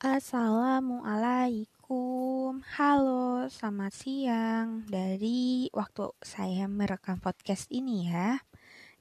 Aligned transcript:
Assalamualaikum, 0.00 2.64
halo, 2.72 3.44
selamat 3.52 3.92
siang 3.92 4.88
dari 4.88 5.68
waktu 5.76 6.16
saya 6.24 6.64
merekam 6.72 7.20
podcast 7.20 7.68
ini 7.68 8.08
ya. 8.08 8.40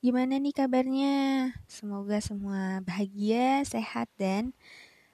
Gimana 0.03 0.43
nih 0.43 0.51
kabarnya? 0.51 1.55
Semoga 1.71 2.19
semua 2.19 2.83
bahagia, 2.83 3.63
sehat, 3.63 4.11
dan 4.19 4.51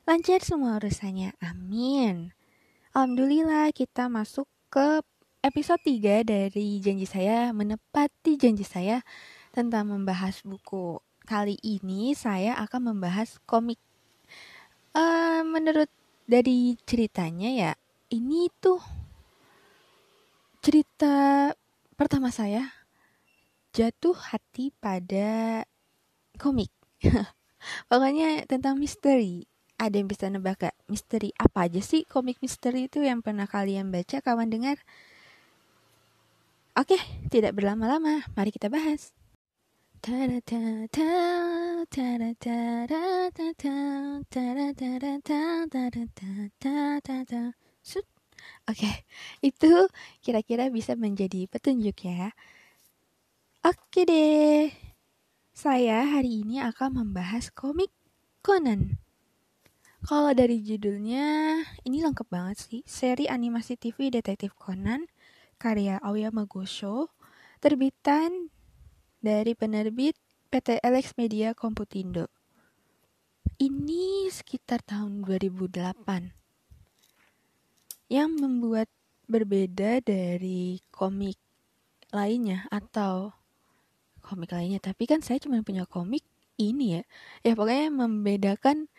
lancar 0.10 0.42
semua 0.42 0.82
urusannya. 0.82 1.38
Amin. 1.38 2.34
Alhamdulillah 2.98 3.70
kita 3.70 4.10
masuk 4.10 4.50
ke 4.74 5.06
episode 5.46 5.86
3 5.86 6.26
dari 6.26 6.82
janji 6.82 7.06
saya 7.06 7.54
menepati 7.54 8.42
janji 8.42 8.66
saya 8.66 9.06
tentang 9.54 9.94
membahas 9.94 10.42
buku. 10.42 10.98
Kali 11.30 11.62
ini 11.62 12.18
saya 12.18 12.58
akan 12.58 12.98
membahas 12.98 13.38
komik 13.46 13.78
Uh, 14.96 15.44
menurut 15.44 15.92
dari 16.24 16.80
ceritanya 16.88 17.52
ya, 17.52 17.72
ini 18.16 18.48
tuh 18.64 18.80
cerita 20.64 21.52
pertama 22.00 22.32
saya 22.32 22.72
jatuh 23.76 24.16
hati 24.16 24.72
pada 24.80 25.62
komik. 26.40 26.72
Pokoknya 27.92 28.48
tentang 28.48 28.80
misteri. 28.80 29.44
Ada 29.76 30.00
yang 30.00 30.08
bisa 30.08 30.32
nebak 30.32 30.64
gak 30.64 30.76
misteri 30.88 31.36
apa 31.36 31.68
aja 31.68 31.84
sih 31.84 32.08
komik 32.08 32.40
misteri 32.40 32.88
itu 32.88 33.04
yang 33.04 33.20
pernah 33.20 33.44
kalian 33.44 33.92
baca 33.92 34.24
kawan 34.24 34.48
dengar? 34.48 34.80
Oke, 36.80 36.96
tidak 37.28 37.60
berlama-lama, 37.60 38.24
mari 38.40 38.56
kita 38.56 38.72
bahas. 38.72 39.12
Oke, 48.70 48.90
itu 49.42 49.72
kira-kira 50.22 50.70
bisa 50.70 50.94
menjadi 50.98 51.46
petunjuk 51.50 51.98
ya. 52.06 52.34
Oke 53.66 54.06
deh. 54.06 54.70
Saya 55.56 56.06
hari 56.06 56.44
ini 56.46 56.62
akan 56.62 57.02
membahas 57.02 57.50
komik 57.50 57.90
Conan. 58.46 59.02
Kalau 60.06 60.30
dari 60.38 60.62
judulnya, 60.62 61.58
ini 61.82 61.98
lengkap 62.06 62.28
banget 62.30 62.58
sih. 62.62 62.82
Seri 62.86 63.26
animasi 63.26 63.74
TV 63.74 64.14
Detektif 64.14 64.54
Conan, 64.54 65.10
karya 65.58 65.98
Aoyama 65.98 66.46
Gosho, 66.46 67.10
terbitan 67.58 68.54
dari 69.26 69.58
penerbit 69.58 70.14
PT 70.54 70.86
Alex 70.86 71.18
Media 71.18 71.58
Komputindo. 71.58 72.30
Ini 73.58 74.30
sekitar 74.30 74.86
tahun 74.86 75.26
2008. 75.26 76.30
Yang 78.06 78.30
membuat 78.38 78.86
berbeda 79.26 80.06
dari 80.06 80.78
komik 80.94 81.42
lainnya 82.14 82.70
atau 82.70 83.34
komik 84.22 84.54
lainnya. 84.54 84.78
Tapi 84.78 85.10
kan 85.10 85.26
saya 85.26 85.42
cuma 85.42 85.58
punya 85.66 85.90
komik 85.90 86.22
ini 86.62 87.02
ya. 87.02 87.04
Ya 87.42 87.58
pokoknya 87.58 87.90
membedakan 87.90 88.94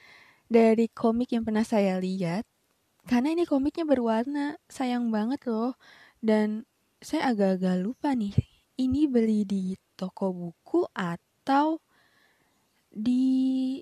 dari 0.50 0.90
komik 0.90 1.30
yang 1.30 1.46
pernah 1.46 1.62
saya 1.62 2.02
lihat. 2.02 2.42
Karena 3.06 3.30
ini 3.30 3.46
komiknya 3.46 3.86
berwarna, 3.86 4.58
sayang 4.66 5.14
banget 5.14 5.46
loh. 5.46 5.78
Dan 6.18 6.66
saya 6.98 7.30
agak-agak 7.30 7.78
lupa 7.78 8.10
nih. 8.18 8.55
Ini 8.76 9.08
beli 9.08 9.48
di 9.48 9.72
toko 9.96 10.32
buku 10.36 10.84
atau 10.92 11.80
di 12.92 13.24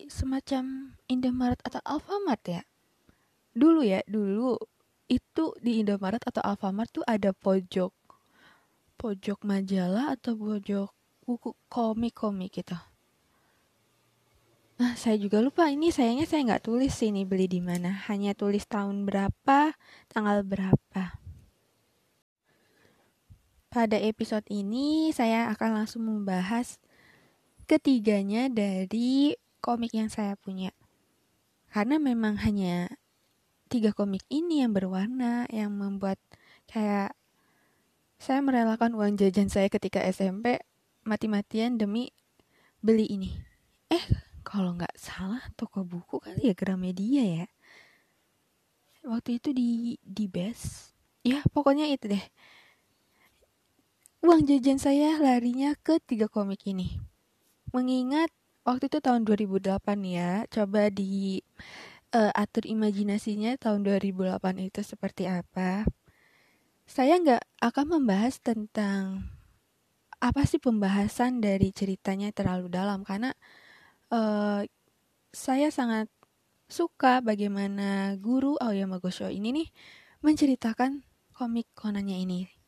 semacam 0.06 0.94
Indomaret 1.10 1.58
atau 1.66 1.82
Alfamart 1.82 2.42
ya. 2.46 2.62
Dulu 3.54 3.82
ya, 3.82 4.02
dulu 4.06 4.54
itu 5.10 5.54
di 5.58 5.82
Indomaret 5.82 6.22
atau 6.22 6.42
Alfamart 6.42 6.90
tuh 6.94 7.04
ada 7.06 7.34
pojok 7.34 7.90
pojok 8.94 9.42
majalah 9.42 10.14
atau 10.14 10.38
pojok 10.38 10.88
buku 11.26 11.52
komik-komik 11.68 12.54
gitu. 12.62 12.78
Nah, 14.74 14.98
saya 14.98 15.14
juga 15.14 15.38
lupa 15.38 15.70
ini 15.70 15.94
sayangnya 15.94 16.26
saya 16.26 16.42
nggak 16.50 16.64
tulis 16.66 16.90
sih 16.90 17.14
ini 17.14 17.22
beli 17.22 17.46
di 17.46 17.62
mana. 17.62 17.94
Hanya 18.10 18.34
tulis 18.34 18.66
tahun 18.66 19.06
berapa, 19.06 19.74
tanggal 20.10 20.42
berapa. 20.42 21.23
Pada 23.74 23.98
episode 23.98 24.46
ini 24.54 25.10
saya 25.10 25.50
akan 25.50 25.82
langsung 25.82 26.06
membahas 26.06 26.78
ketiganya 27.66 28.46
dari 28.46 29.34
komik 29.58 29.90
yang 29.90 30.06
saya 30.06 30.38
punya. 30.38 30.70
Karena 31.74 31.98
memang 31.98 32.38
hanya 32.46 32.86
tiga 33.66 33.90
komik 33.90 34.22
ini 34.30 34.62
yang 34.62 34.70
berwarna 34.70 35.50
yang 35.50 35.74
membuat 35.74 36.22
kayak 36.70 37.18
saya 38.22 38.46
merelakan 38.46 38.94
uang 38.94 39.18
jajan 39.18 39.50
saya 39.50 39.66
ketika 39.66 40.06
SMP 40.06 40.62
mati-matian 41.02 41.74
demi 41.74 42.14
beli 42.78 43.10
ini. 43.10 43.34
Eh, 43.90 44.06
kalau 44.46 44.78
nggak 44.78 44.94
salah 44.94 45.42
toko 45.58 45.82
buku 45.82 46.22
kali 46.22 46.46
ya 46.46 46.54
Gramedia 46.54 47.42
ya. 47.42 47.46
Waktu 49.02 49.42
itu 49.42 49.50
di 49.50 49.98
di 49.98 50.30
best. 50.30 50.94
Ya, 51.26 51.42
pokoknya 51.50 51.90
itu 51.90 52.06
deh 52.06 52.22
uang 54.24 54.48
jajan 54.48 54.80
saya 54.80 55.20
larinya 55.20 55.76
ke 55.76 56.00
tiga 56.00 56.32
komik 56.32 56.64
ini. 56.64 56.96
Mengingat 57.76 58.32
waktu 58.64 58.88
itu 58.88 59.04
tahun 59.04 59.28
2008 59.28 59.76
ya, 60.00 60.48
coba 60.48 60.88
di 60.88 61.44
uh, 62.16 62.32
atur 62.32 62.64
imajinasinya 62.64 63.60
tahun 63.60 63.84
2008 63.84 64.40
itu 64.64 64.80
seperti 64.80 65.28
apa. 65.28 65.84
Saya 66.88 67.20
nggak 67.20 67.44
akan 67.68 68.00
membahas 68.00 68.40
tentang 68.40 69.28
apa 70.24 70.48
sih 70.48 70.56
pembahasan 70.56 71.44
dari 71.44 71.68
ceritanya 71.76 72.32
terlalu 72.32 72.72
dalam 72.72 73.04
karena 73.04 73.36
uh, 74.08 74.64
saya 75.36 75.68
sangat 75.68 76.08
suka 76.64 77.20
bagaimana 77.20 78.16
guru 78.16 78.56
Aoyama 78.56 79.04
Gosho 79.04 79.28
ini 79.28 79.52
nih 79.52 79.68
menceritakan 80.24 81.04
komik 81.36 81.68
Konannya 81.76 82.24
ini 82.24 82.63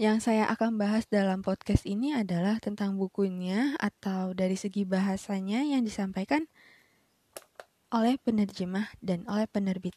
yang 0.00 0.16
saya 0.16 0.48
akan 0.48 0.80
bahas 0.80 1.04
dalam 1.12 1.44
podcast 1.44 1.84
ini 1.84 2.16
adalah 2.16 2.56
tentang 2.56 2.96
bukunya 2.96 3.76
atau 3.76 4.32
dari 4.32 4.56
segi 4.56 4.88
bahasanya 4.88 5.60
yang 5.60 5.84
disampaikan 5.84 6.48
oleh 7.92 8.16
penerjemah 8.16 8.88
dan 9.04 9.28
oleh 9.28 9.44
penerbit. 9.44 9.92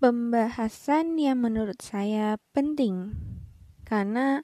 Pembahasan 0.00 1.20
yang 1.20 1.44
menurut 1.44 1.76
saya 1.84 2.40
penting 2.56 3.12
karena 3.84 4.40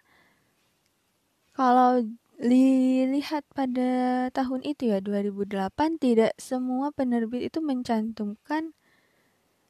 kalau 1.56 2.04
dilihat 2.36 3.48
pada 3.56 4.28
tahun 4.36 4.68
itu 4.68 4.92
ya 4.92 5.00
2008 5.00 5.72
tidak 5.96 6.36
semua 6.36 6.92
penerbit 6.92 7.48
itu 7.48 7.64
mencantumkan 7.64 8.76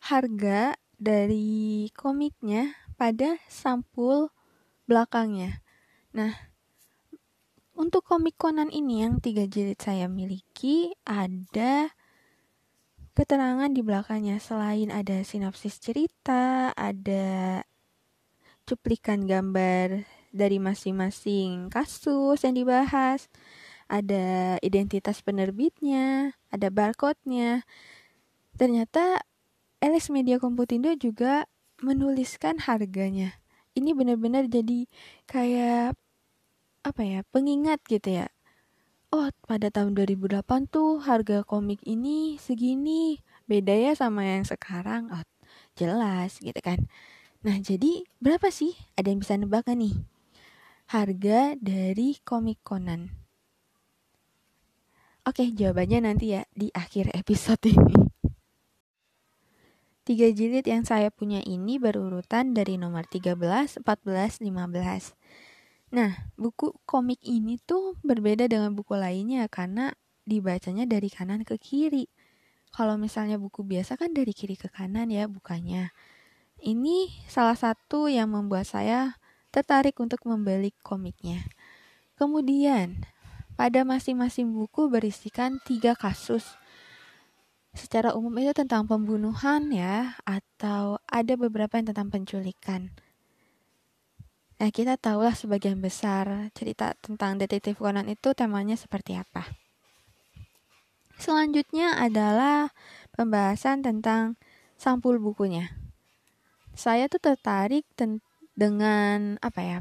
harga 0.03 0.75
dari 0.99 1.87
komiknya 1.95 2.84
pada 2.95 3.37
sampul 3.51 4.31
belakangnya. 4.87 5.63
Nah, 6.15 6.35
untuk 7.75 8.07
komik 8.07 8.39
Conan 8.39 8.71
ini 8.71 9.03
yang 9.03 9.19
tiga 9.19 9.51
jilid 9.51 9.83
saya 9.83 10.07
miliki 10.07 10.95
ada 11.03 11.91
keterangan 13.15 13.71
di 13.71 13.83
belakangnya 13.83 14.43
selain 14.43 14.91
ada 14.91 15.23
sinopsis 15.23 15.79
cerita, 15.79 16.75
ada 16.75 17.63
cuplikan 18.67 19.23
gambar 19.27 20.03
dari 20.35 20.59
masing-masing 20.59 21.71
kasus 21.71 22.43
yang 22.43 22.59
dibahas, 22.59 23.31
ada 23.87 24.59
identitas 24.67 25.23
penerbitnya, 25.23 26.35
ada 26.51 26.69
barcode-nya. 26.75 27.63
Ternyata 28.59 29.23
Alex 29.79 30.11
Media 30.11 30.43
Komputindo 30.43 30.91
juga 30.99 31.47
menuliskan 31.83 32.63
harganya. 32.63 33.39
Ini 33.75 33.91
benar-benar 33.97 34.47
jadi 34.47 34.87
kayak 35.27 35.99
apa 36.85 37.03
ya, 37.03 37.21
pengingat 37.33 37.83
gitu 37.89 38.23
ya. 38.23 38.29
Oh, 39.15 39.31
pada 39.47 39.71
tahun 39.71 39.95
2008 39.95 40.67
tuh 40.71 40.99
harga 41.03 41.47
komik 41.47 41.81
ini 41.87 42.35
segini, 42.37 43.23
beda 43.47 43.73
ya 43.73 43.93
sama 43.95 44.27
yang 44.27 44.43
sekarang. 44.43 45.07
Oh, 45.11 45.23
jelas 45.79 46.39
gitu 46.43 46.59
kan. 46.59 46.87
Nah, 47.47 47.59
jadi 47.63 48.03
berapa 48.19 48.51
sih? 48.51 48.75
Ada 48.99 49.15
yang 49.15 49.21
bisa 49.23 49.39
nebak 49.39 49.71
nih? 49.71 49.95
Harga 50.91 51.55
dari 51.61 52.19
komik 52.27 52.61
Conan. 52.67 53.11
Oke, 55.25 55.49
jawabannya 55.57 56.05
nanti 56.05 56.37
ya 56.37 56.45
di 56.53 56.69
akhir 56.75 57.09
episode 57.17 57.65
ini. 57.65 57.97
Tiga 60.05 60.29
jilid 60.29 60.69
yang 60.69 60.85
saya 60.85 61.09
punya 61.09 61.41
ini 61.41 61.81
berurutan 61.81 62.53
dari 62.53 62.77
nomor 62.77 63.09
13, 63.09 63.81
14, 63.81 64.45
15. 64.45 65.17
Nah, 65.97 66.29
buku 66.37 66.77
komik 66.85 67.25
ini 67.25 67.57
tuh 67.57 67.97
berbeda 68.05 68.45
dengan 68.45 68.77
buku 68.77 69.01
lainnya 69.01 69.49
karena 69.49 69.97
dibacanya 70.29 70.85
dari 70.85 71.09
kanan 71.09 71.41
ke 71.49 71.57
kiri. 71.57 72.13
Kalau 72.75 73.01
misalnya 73.01 73.41
buku 73.41 73.65
biasa 73.65 73.97
kan 73.97 74.13
dari 74.13 74.37
kiri 74.37 74.61
ke 74.61 74.69
kanan 74.69 75.09
ya 75.09 75.25
bukanya. 75.25 75.97
Ini 76.61 77.09
salah 77.25 77.57
satu 77.57 78.13
yang 78.13 78.29
membuat 78.35 78.69
saya 78.69 79.17
tertarik 79.55 79.97
untuk 80.03 80.21
membeli 80.27 80.75
komiknya. 80.83 81.47
Kemudian, 82.21 83.07
pada 83.55 83.87
masing-masing 83.87 84.51
buku 84.51 84.91
berisikan 84.91 85.63
tiga 85.63 85.95
kasus. 85.95 86.59
Secara 87.75 88.15
umum 88.15 88.33
itu 88.39 88.55
tentang 88.55 88.87
pembunuhan 88.87 89.69
ya, 89.75 90.15
atau 90.23 91.03
ada 91.11 91.35
beberapa 91.35 91.75
yang 91.75 91.91
tentang 91.91 92.09
penculikan. 92.09 92.95
Nah, 94.63 94.71
kita 94.71 94.95
tahulah 94.95 95.35
sebagian 95.35 95.83
besar 95.83 96.55
cerita 96.55 96.95
tentang 97.03 97.37
detektif 97.37 97.83
Conan 97.83 98.07
itu 98.07 98.31
temanya 98.33 98.79
seperti 98.79 99.19
apa. 99.19 99.51
Selanjutnya 101.19 101.99
adalah 101.99 102.71
pembahasan 103.19 103.83
tentang 103.83 104.39
sampul 104.79 105.19
bukunya. 105.19 105.75
Saya 106.75 107.11
tuh 107.11 107.23
tertarik 107.23 107.87
dengan 108.55 109.39
apa 109.43 109.63
ya? 109.63 109.79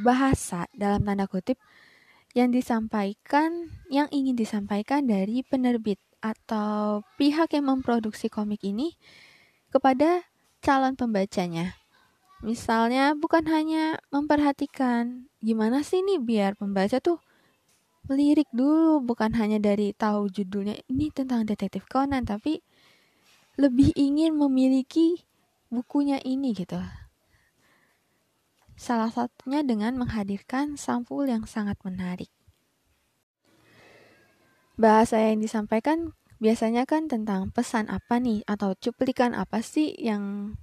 bahasa 0.00 0.64
dalam 0.72 1.04
tanda 1.04 1.28
kutip 1.28 1.60
yang 2.32 2.48
disampaikan 2.48 3.68
yang 3.92 4.08
ingin 4.08 4.32
disampaikan 4.32 5.04
dari 5.04 5.44
penerbit 5.44 6.00
atau 6.22 7.02
pihak 7.18 7.52
yang 7.52 7.66
memproduksi 7.66 8.30
komik 8.30 8.62
ini 8.62 8.94
kepada 9.74 10.22
calon 10.62 10.94
pembacanya. 10.94 11.74
Misalnya 12.42 13.14
bukan 13.18 13.46
hanya 13.50 13.98
memperhatikan 14.14 15.26
gimana 15.42 15.82
sih 15.82 16.02
nih 16.02 16.22
biar 16.22 16.54
pembaca 16.54 16.98
tuh 17.02 17.18
melirik 18.06 18.50
dulu 18.50 18.98
bukan 19.02 19.34
hanya 19.38 19.62
dari 19.62 19.94
tahu 19.94 20.26
judulnya 20.26 20.74
ini 20.90 21.14
tentang 21.14 21.46
detektif 21.46 21.86
Conan 21.86 22.26
tapi 22.26 22.58
lebih 23.60 23.94
ingin 23.94 24.34
memiliki 24.34 25.22
bukunya 25.70 26.18
ini 26.26 26.50
gitu. 26.50 26.82
Salah 28.74 29.14
satunya 29.14 29.62
dengan 29.62 29.94
menghadirkan 29.94 30.74
sampul 30.74 31.30
yang 31.30 31.46
sangat 31.46 31.78
menarik. 31.86 32.32
Bahasa 34.80 35.20
yang 35.20 35.42
disampaikan 35.44 36.16
biasanya 36.42 36.88
kan 36.88 37.06
tentang 37.06 37.54
pesan 37.54 37.86
apa 37.92 38.18
nih 38.18 38.42
atau 38.50 38.74
cuplikan 38.74 39.36
apa 39.36 39.62
sih 39.62 39.94
yang 39.94 40.56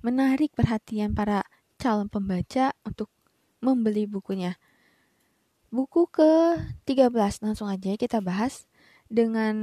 menarik 0.00 0.54
perhatian 0.54 1.12
para 1.12 1.44
calon 1.76 2.08
pembaca 2.08 2.72
untuk 2.86 3.10
membeli 3.60 4.06
bukunya. 4.06 4.56
Buku 5.68 6.08
ke-13 6.08 7.44
langsung 7.44 7.68
aja 7.68 7.92
kita 7.98 8.24
bahas 8.24 8.64
dengan 9.12 9.56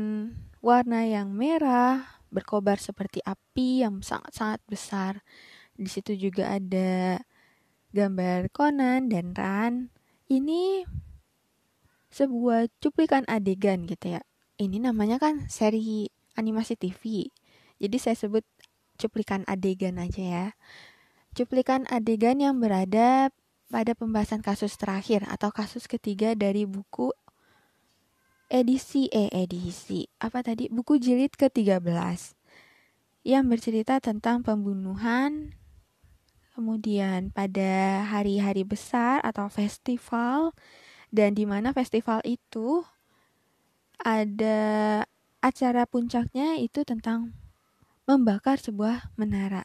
warna 0.62 1.02
yang 1.02 1.34
merah, 1.34 2.22
berkobar 2.30 2.78
seperti 2.78 3.26
api 3.26 3.82
yang 3.82 4.06
sangat-sangat 4.06 4.62
besar. 4.70 5.26
Di 5.74 5.90
situ 5.90 6.14
juga 6.14 6.54
ada 6.54 7.22
gambar 7.90 8.54
Conan 8.54 9.10
dan 9.10 9.34
Ran. 9.34 9.90
Ini 10.30 10.86
sebuah 12.16 12.72
cuplikan 12.80 13.28
adegan 13.28 13.84
gitu 13.84 14.16
ya. 14.16 14.24
Ini 14.56 14.80
namanya 14.80 15.20
kan 15.20 15.52
seri 15.52 16.08
animasi 16.40 16.80
TV. 16.80 17.28
Jadi 17.76 17.98
saya 18.00 18.16
sebut 18.16 18.48
cuplikan 18.96 19.44
adegan 19.52 20.00
aja 20.00 20.24
ya. 20.24 20.48
Cuplikan 21.36 21.84
adegan 21.92 22.40
yang 22.40 22.64
berada 22.64 23.36
pada 23.68 23.92
pembahasan 23.92 24.40
kasus 24.40 24.80
terakhir 24.80 25.28
atau 25.28 25.52
kasus 25.52 25.92
ketiga 25.92 26.32
dari 26.40 26.64
buku 26.64 27.12
edisi 28.48 29.10
eh 29.10 29.28
edisi 29.34 30.06
apa 30.22 30.46
tadi 30.46 30.70
buku 30.70 31.02
jilid 31.02 31.34
ke-13 31.34 31.82
yang 33.26 33.50
bercerita 33.50 33.98
tentang 33.98 34.46
pembunuhan 34.46 35.58
kemudian 36.54 37.34
pada 37.34 38.06
hari-hari 38.06 38.62
besar 38.62 39.18
atau 39.26 39.50
festival 39.50 40.54
dan 41.16 41.32
di 41.32 41.48
mana 41.48 41.72
festival 41.72 42.20
itu 42.28 42.84
ada 44.04 44.60
acara 45.40 45.88
puncaknya 45.88 46.60
itu 46.60 46.84
tentang 46.84 47.32
membakar 48.04 48.60
sebuah 48.60 49.16
menara. 49.16 49.64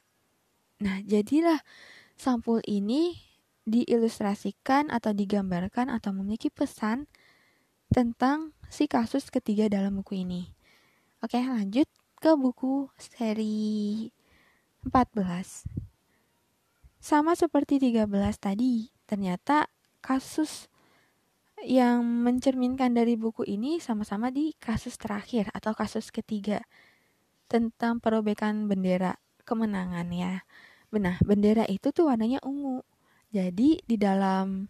Nah, 0.79 1.03
jadilah 1.03 1.59
sampul 2.15 2.63
ini 2.65 3.19
diilustrasikan 3.67 4.95
atau 4.95 5.11
digambarkan 5.11 5.91
atau 5.91 6.15
memiliki 6.15 6.49
pesan 6.49 7.11
tentang 7.91 8.55
si 8.71 8.87
kasus 8.87 9.29
ketiga 9.29 9.67
dalam 9.67 9.99
buku 9.99 10.23
ini. 10.23 10.55
Oke, 11.21 11.43
lanjut 11.43 11.91
ke 12.17 12.33
buku 12.39 12.89
seri 12.97 14.09
14. 14.87 15.67
Sama 17.03 17.35
seperti 17.35 17.83
13 17.83 18.07
tadi, 18.41 18.89
ternyata 19.05 19.69
kasus 20.01 20.70
yang 21.67 22.03
mencerminkan 22.05 22.97
dari 22.97 23.21
buku 23.21 23.45
ini 23.45 23.83
sama-sama 23.83 24.33
di 24.33 24.57
kasus 24.57 24.97
terakhir 24.97 25.53
atau 25.53 25.77
kasus 25.77 26.09
ketiga 26.09 26.65
tentang 27.51 27.99
perobekan 27.99 28.71
bendera 28.71 29.19
kemenangan 29.45 30.09
ya. 30.15 30.47
Benar, 30.89 31.21
bendera 31.23 31.65
itu 31.67 31.93
tuh 31.93 32.09
warnanya 32.09 32.41
ungu. 32.47 32.83
Jadi 33.31 33.83
di 33.85 33.97
dalam 33.99 34.67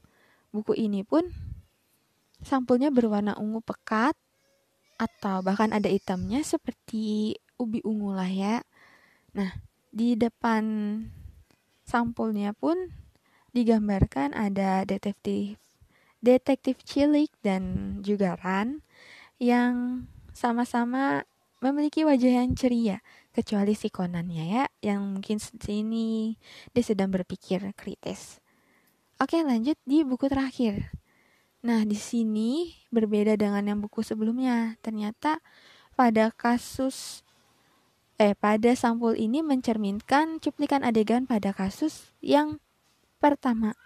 buku 0.53 0.77
ini 0.77 1.07
pun 1.07 1.25
sampulnya 2.41 2.91
berwarna 2.91 3.37
ungu 3.37 3.61
pekat 3.61 4.17
atau 5.01 5.41
bahkan 5.41 5.73
ada 5.73 5.89
hitamnya 5.89 6.45
seperti 6.45 7.37
ubi 7.57 7.81
ungu 7.87 8.13
lah 8.13 8.29
ya. 8.29 8.61
Nah, 9.33 9.53
di 9.89 10.17
depan 10.17 10.65
sampulnya 11.89 12.53
pun 12.53 12.77
digambarkan 13.57 14.37
ada 14.37 14.85
detektif 14.85 15.69
detektif 16.20 16.81
Cilik 16.84 17.32
dan 17.40 17.96
juga 18.05 18.37
Ran 18.37 18.84
yang 19.40 20.05
sama-sama 20.37 21.25
memiliki 21.61 22.05
wajah 22.05 22.44
yang 22.44 22.56
ceria 22.56 23.05
kecuali 23.37 23.76
si 23.76 23.93
Conannya 23.93 24.44
ya 24.49 24.64
yang 24.81 25.05
mungkin 25.17 25.37
sini 25.40 26.37
dia 26.72 26.84
sedang 26.84 27.12
berpikir 27.12 27.61
kritis. 27.76 28.40
Oke, 29.20 29.44
lanjut 29.44 29.76
di 29.84 30.00
buku 30.00 30.32
terakhir. 30.32 30.96
Nah, 31.61 31.84
di 31.84 31.96
sini 31.96 32.72
berbeda 32.88 33.37
dengan 33.37 33.61
yang 33.69 33.78
buku 33.84 34.00
sebelumnya. 34.00 34.81
Ternyata 34.81 35.44
pada 35.93 36.32
kasus 36.32 37.20
eh 38.17 38.32
pada 38.36 38.72
sampul 38.77 39.17
ini 39.17 39.44
mencerminkan 39.44 40.41
cuplikan 40.41 40.84
adegan 40.84 41.24
pada 41.24 41.56
kasus 41.56 42.12
yang 42.20 42.60
pertama 43.17 43.77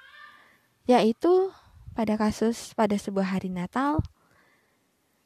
yaitu 0.91 1.55
pada 1.95 2.19
kasus 2.19 2.75
pada 2.75 2.99
sebuah 2.99 3.39
hari 3.39 3.49
Natal 3.49 4.03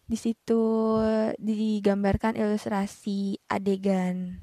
di 0.08 0.16
situ 0.16 0.96
digambarkan 1.37 2.37
ilustrasi 2.37 3.40
adegan 3.48 4.40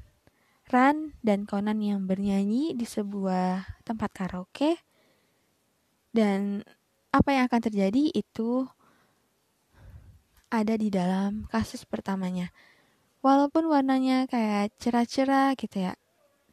Ran 0.66 1.14
dan 1.22 1.46
Conan 1.46 1.78
yang 1.78 2.10
bernyanyi 2.10 2.74
di 2.74 2.82
sebuah 2.82 3.82
tempat 3.86 4.10
karaoke 4.10 4.74
dan 6.10 6.66
apa 7.14 7.30
yang 7.30 7.46
akan 7.46 7.62
terjadi 7.70 8.10
itu 8.10 8.66
ada 10.50 10.74
di 10.74 10.90
dalam 10.90 11.46
kasus 11.50 11.86
pertamanya. 11.86 12.50
Walaupun 13.22 13.66
warnanya 13.70 14.26
kayak 14.30 14.74
cerah-cerah 14.78 15.54
gitu 15.58 15.86
ya, 15.86 15.94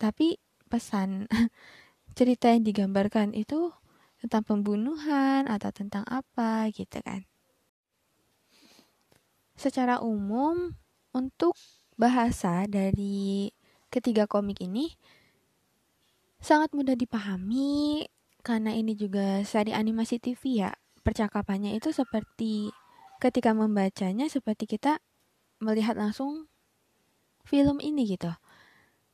tapi 0.01 0.37
pesan 0.69 1.29
cerita 2.17 2.49
yang 2.53 2.65
digambarkan 2.65 3.33
itu 3.37 3.73
tentang 4.23 4.47
pembunuhan 4.47 5.51
atau 5.51 5.67
tentang 5.75 6.07
apa 6.07 6.71
gitu 6.71 7.03
kan. 7.03 7.27
Secara 9.59 9.99
umum 9.99 10.79
untuk 11.11 11.59
bahasa 11.99 12.63
dari 12.71 13.51
ketiga 13.91 14.23
komik 14.23 14.63
ini 14.63 14.95
sangat 16.39 16.71
mudah 16.71 16.95
dipahami 16.95 18.07
karena 18.47 18.71
ini 18.71 18.95
juga 18.95 19.43
seri 19.43 19.75
animasi 19.75 20.23
TV 20.23 20.63
ya, 20.63 20.71
percakapannya 21.03 21.75
itu 21.75 21.91
seperti 21.91 22.71
ketika 23.19 23.51
membacanya 23.51 24.31
seperti 24.31 24.67
kita 24.67 25.03
melihat 25.59 25.99
langsung 25.99 26.47
film 27.43 27.83
ini 27.83 28.07
gitu. 28.07 28.31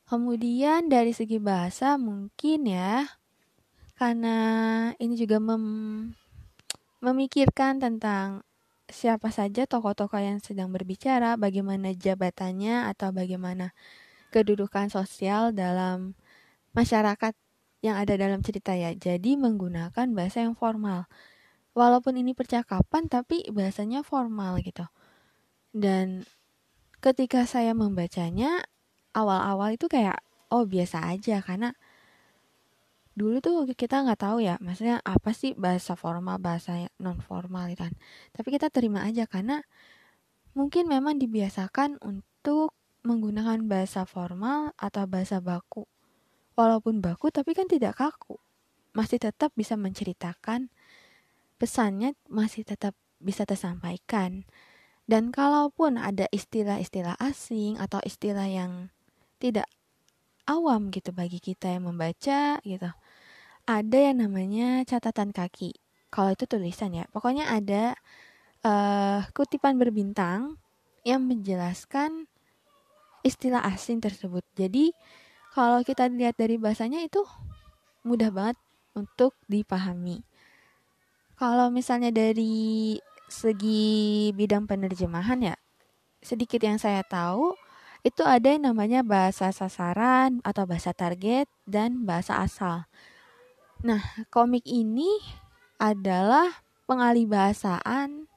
Kemudian 0.06 0.90
dari 0.90 1.14
segi 1.14 1.38
bahasa 1.38 1.94
mungkin 1.94 2.66
ya 2.66 3.19
karena 4.00 4.36
ini 4.96 5.12
juga 5.12 5.36
mem 5.36 5.64
memikirkan 7.04 7.76
tentang 7.84 8.40
siapa 8.88 9.28
saja 9.28 9.68
tokoh-tokoh 9.68 10.16
yang 10.16 10.40
sedang 10.40 10.72
berbicara, 10.72 11.36
bagaimana 11.36 11.92
jabatannya 11.92 12.88
atau 12.88 13.12
bagaimana 13.12 13.76
kedudukan 14.32 14.88
sosial 14.88 15.52
dalam 15.52 16.16
masyarakat 16.72 17.36
yang 17.84 18.00
ada 18.00 18.16
dalam 18.16 18.40
cerita 18.40 18.72
ya. 18.72 18.96
Jadi 18.96 19.36
menggunakan 19.36 20.08
bahasa 20.16 20.48
yang 20.48 20.56
formal. 20.56 21.04
Walaupun 21.76 22.16
ini 22.16 22.32
percakapan 22.32 23.04
tapi 23.06 23.44
bahasanya 23.52 24.00
formal 24.00 24.64
gitu. 24.64 24.88
Dan 25.76 26.24
ketika 27.04 27.44
saya 27.44 27.76
membacanya 27.76 28.64
awal-awal 29.12 29.76
itu 29.76 29.86
kayak 29.92 30.24
oh 30.50 30.66
biasa 30.66 31.04
aja 31.04 31.44
karena 31.44 31.76
dulu 33.18 33.42
tuh 33.42 33.66
kita 33.74 34.06
nggak 34.06 34.20
tahu 34.22 34.38
ya 34.40 34.56
maksudnya 34.62 35.02
apa 35.02 35.34
sih 35.34 35.52
bahasa 35.58 35.98
formal 35.98 36.38
bahasa 36.38 36.88
non 37.02 37.18
formal 37.20 37.68
itu 37.70 37.82
kan. 37.86 37.94
Tapi 38.32 38.48
kita 38.54 38.70
terima 38.70 39.04
aja 39.06 39.26
karena 39.26 39.62
mungkin 40.54 40.86
memang 40.90 41.18
dibiasakan 41.18 41.98
untuk 42.02 42.74
menggunakan 43.02 43.64
bahasa 43.66 44.04
formal 44.04 44.76
atau 44.76 45.04
bahasa 45.08 45.40
baku. 45.40 45.88
Walaupun 46.54 47.00
baku 47.00 47.32
tapi 47.32 47.56
kan 47.56 47.66
tidak 47.66 47.98
kaku. 47.98 48.36
Masih 48.92 49.22
tetap 49.22 49.54
bisa 49.54 49.78
menceritakan 49.78 50.68
pesannya 51.60 52.16
masih 52.26 52.64
tetap 52.64 52.96
bisa 53.20 53.44
tersampaikan. 53.44 54.48
Dan 55.04 55.34
kalaupun 55.34 55.98
ada 55.98 56.30
istilah-istilah 56.30 57.18
asing 57.18 57.76
atau 57.76 57.98
istilah 58.06 58.46
yang 58.46 58.94
tidak 59.42 59.66
awam 60.48 60.88
gitu 60.94 61.10
bagi 61.12 61.38
kita 61.38 61.76
yang 61.76 61.90
membaca 61.90 62.58
gitu. 62.62 62.90
Ada 63.68 64.12
yang 64.12 64.26
namanya 64.26 64.84
catatan 64.84 65.32
kaki. 65.32 65.76
Kalau 66.10 66.34
itu 66.34 66.44
tulisan 66.44 66.90
ya, 66.92 67.06
pokoknya 67.14 67.46
ada 67.48 67.94
uh, 68.66 69.22
kutipan 69.32 69.78
berbintang 69.78 70.58
yang 71.06 71.24
menjelaskan 71.24 72.26
istilah 73.22 73.62
asing 73.68 74.00
tersebut. 74.00 74.42
Jadi 74.56 74.92
kalau 75.54 75.82
kita 75.82 76.08
lihat 76.08 76.38
dari 76.38 76.56
bahasanya 76.56 77.04
itu 77.04 77.22
mudah 78.06 78.32
banget 78.32 78.58
untuk 78.96 79.36
dipahami. 79.46 80.24
Kalau 81.36 81.72
misalnya 81.72 82.12
dari 82.12 82.98
segi 83.30 84.28
bidang 84.34 84.66
penerjemahan 84.68 85.40
ya, 85.40 85.56
sedikit 86.20 86.60
yang 86.60 86.76
saya 86.76 87.00
tahu 87.06 87.56
itu 88.00 88.24
ada 88.24 88.52
yang 88.52 88.72
namanya 88.72 89.04
bahasa 89.04 89.52
sasaran 89.52 90.40
atau 90.40 90.64
bahasa 90.64 90.92
target 90.96 91.48
dan 91.68 92.04
bahasa 92.08 92.40
asal. 92.40 92.88
Nah, 93.80 94.04
komik 94.28 94.68
ini 94.68 95.08
adalah 95.80 96.52
pengalihbahasaan 96.84 98.28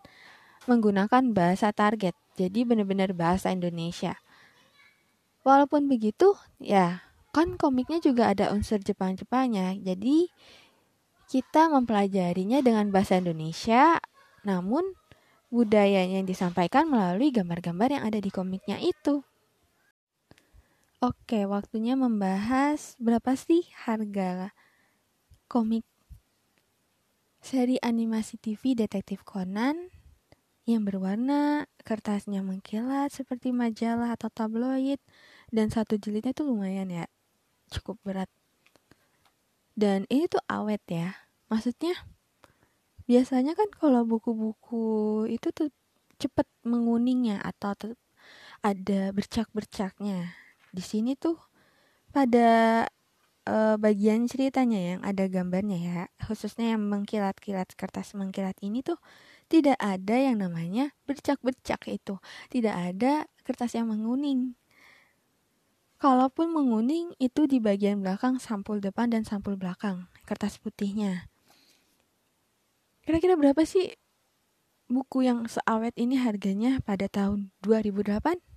menggunakan 0.71 1.23
bahasa 1.35 1.75
target. 1.75 2.15
Jadi 2.39 2.63
benar-benar 2.63 3.11
bahasa 3.11 3.51
Indonesia. 3.51 4.15
Walaupun 5.43 5.91
begitu, 5.91 6.31
ya 6.63 7.03
kan 7.35 7.59
komiknya 7.59 7.99
juga 7.99 8.31
ada 8.31 8.55
unsur 8.55 8.79
Jepang-Jepangnya. 8.79 9.75
Jadi 9.83 10.31
kita 11.27 11.67
mempelajarinya 11.67 12.63
dengan 12.63 12.87
bahasa 12.95 13.19
Indonesia, 13.19 13.99
namun 14.47 14.95
budayanya 15.51 16.23
yang 16.23 16.27
disampaikan 16.29 16.87
melalui 16.87 17.35
gambar-gambar 17.35 17.99
yang 17.99 18.03
ada 18.07 18.23
di 18.23 18.31
komiknya 18.31 18.79
itu. 18.79 19.27
Oke, 21.03 21.43
waktunya 21.43 21.99
membahas 21.99 22.95
berapa 22.95 23.35
sih 23.35 23.67
harga 23.83 24.55
komik 25.53 25.85
seri 27.37 27.77
animasi 27.85 28.41
TV 28.41 28.73
Detektif 28.73 29.21
Conan 29.21 29.93
yang 30.65 30.81
berwarna, 30.81 31.69
kertasnya 31.85 32.41
mengkilat 32.41 33.13
seperti 33.13 33.53
majalah 33.53 34.17
atau 34.17 34.33
tabloid, 34.33 34.97
dan 35.53 35.69
satu 35.69 36.01
jilidnya 36.01 36.33
tuh 36.33 36.49
lumayan 36.49 36.89
ya, 36.89 37.05
cukup 37.69 38.01
berat. 38.01 38.31
Dan 39.77 40.09
ini 40.09 40.25
tuh 40.25 40.41
awet 40.49 40.81
ya, 40.89 41.13
maksudnya 41.53 41.93
biasanya 43.05 43.53
kan 43.53 43.69
kalau 43.77 44.09
buku-buku 44.09 45.27
itu 45.29 45.53
tuh 45.53 45.69
cepet 46.17 46.49
menguningnya 46.65 47.37
atau 47.45 47.93
ada 48.65 49.01
bercak-bercaknya 49.13 50.33
di 50.73 50.81
sini 50.81 51.13
tuh 51.13 51.37
pada 52.09 52.87
uh, 53.47 53.75
bagian 53.79 54.27
ceritanya 54.27 54.79
yang 54.95 55.01
ada 55.03 55.27
gambarnya 55.27 55.77
ya, 55.79 56.01
khususnya 56.23 56.75
yang 56.75 56.83
mengkilat-kilat 56.87 57.75
kertas 57.75 58.15
mengkilat 58.15 58.55
ini 58.63 58.83
tuh 58.83 58.99
tidak 59.51 59.77
ada 59.79 60.15
yang 60.17 60.39
namanya 60.39 60.95
bercak-bercak 61.05 61.85
itu. 61.91 62.17
Tidak 62.49 62.73
ada 62.73 63.27
kertas 63.43 63.75
yang 63.75 63.91
menguning. 63.91 64.55
Kalaupun 65.99 66.51
menguning 66.51 67.15
itu 67.15 67.47
di 67.47 67.63
bagian 67.63 68.03
belakang 68.03 68.35
sampul 68.35 68.83
depan 68.83 69.07
dan 69.07 69.23
sampul 69.23 69.55
belakang 69.55 70.11
kertas 70.27 70.59
putihnya. 70.59 71.31
Kira-kira 73.07 73.39
berapa 73.39 73.63
sih 73.63 73.95
buku 74.91 75.23
yang 75.27 75.47
seawet 75.47 75.95
ini 75.95 76.19
harganya 76.19 76.83
pada 76.83 77.07
tahun 77.07 77.55
2008? 77.63 78.52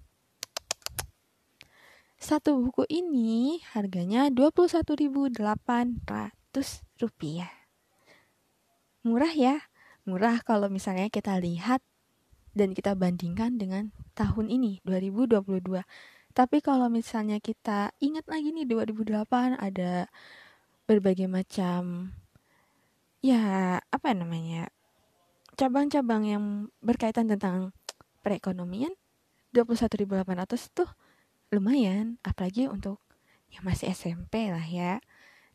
Satu 2.17 2.57
buku 2.57 2.89
ini 2.89 3.61
harganya 3.77 4.33
21.800 4.33 5.37
rupiah. 6.97 7.53
Murah 9.05 9.33
ya? 9.37 9.61
Murah 10.09 10.41
kalau 10.41 10.73
misalnya 10.73 11.13
kita 11.13 11.37
lihat 11.37 11.85
dan 12.57 12.73
kita 12.73 12.97
bandingkan 12.97 13.61
dengan 13.61 13.93
tahun 14.17 14.49
ini 14.49 14.81
2022. 14.89 15.85
Tapi 16.33 16.59
kalau 16.65 16.89
misalnya 16.89 17.37
kita 17.37 17.93
ingat 18.01 18.25
lagi 18.29 18.49
nih 18.49 18.65
2008 18.65 19.61
ada 19.61 20.09
berbagai 20.89 21.29
macam 21.29 22.13
ya 23.21 23.77
apa 23.83 24.09
namanya 24.15 24.71
cabang-cabang 25.59 26.23
yang 26.25 26.45
berkaitan 26.85 27.27
tentang 27.27 27.75
perekonomian 28.21 28.95
21.800 29.57 30.77
tuh 30.77 30.89
lumayan 31.55 32.19
apalagi 32.27 32.67
untuk 32.67 33.03
yang 33.55 33.63
masih 33.65 33.93
SMP 33.95 34.51
lah 34.51 34.65
ya. 34.65 35.01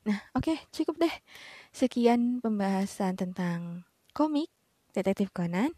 Nah 0.08 0.20
oke 0.34 0.52
okay, 0.52 0.58
cukup 0.74 0.98
deh. 1.02 1.16
Sekian 1.76 2.42
pembahasan 2.42 3.20
tentang 3.20 3.86
komik 4.12 4.50
detektif 4.92 5.32
Conan. 5.32 5.72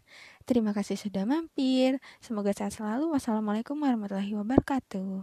Terima 0.44 0.74
kasih 0.76 0.98
sudah 0.98 1.24
mampir. 1.24 2.02
Semoga 2.20 2.52
sehat 2.52 2.76
selalu. 2.76 3.14
Wassalamualaikum 3.14 3.78
warahmatullahi 3.78 4.34
wabarakatuh 4.36 5.06